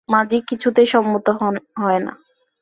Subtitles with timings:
[0.09, 1.27] মাজি কিছুতেই সম্মত
[1.77, 2.13] হয় না।